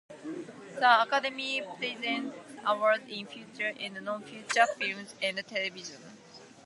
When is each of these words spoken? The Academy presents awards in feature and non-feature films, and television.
The 0.79 1.03
Academy 1.03 1.61
presents 1.77 2.35
awards 2.65 3.03
in 3.07 3.27
feature 3.27 3.71
and 3.79 4.03
non-feature 4.03 4.65
films, 4.79 5.13
and 5.21 5.37
television. 5.47 6.01